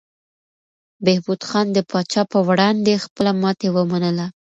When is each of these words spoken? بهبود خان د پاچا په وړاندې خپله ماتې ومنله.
بهبود 1.05 1.41
خان 1.49 1.67
د 1.73 1.77
پاچا 1.89 2.21
په 2.31 2.39
وړاندې 2.47 3.01
خپله 3.05 3.31
ماتې 3.41 3.67
ومنله. 3.71 4.25